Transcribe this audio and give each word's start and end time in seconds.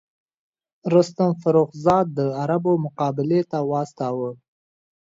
رستم 0.93 1.31
فرُخ 1.41 1.69
زاد 1.85 2.05
د 2.17 2.19
عربو 2.41 2.73
مقابلې 2.85 3.41
ته 3.51 3.57
واستاوه. 3.71 4.31